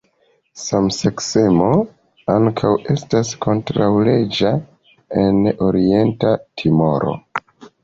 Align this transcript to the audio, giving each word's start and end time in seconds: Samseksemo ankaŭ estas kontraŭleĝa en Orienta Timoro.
Samseksemo 0.59 1.67
ankaŭ 2.37 2.71
estas 2.95 3.35
kontraŭleĝa 3.47 4.55
en 5.27 5.39
Orienta 5.69 6.35
Timoro. 6.65 7.17